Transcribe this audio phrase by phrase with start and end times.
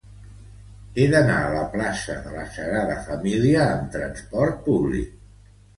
[1.01, 5.19] He d'anar a la plaça de la Sagrada Família amb trasport públic.